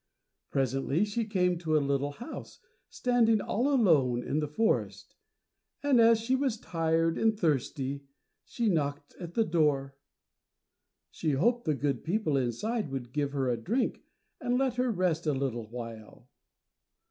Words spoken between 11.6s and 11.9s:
the